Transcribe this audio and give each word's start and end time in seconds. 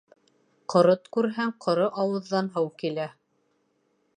Ҡорот 0.73 1.03
күрһәң, 1.17 1.53
ҡоро 1.65 1.91
ауыҙҙан 2.05 2.51
һыу 2.57 2.73
килә. 2.85 3.07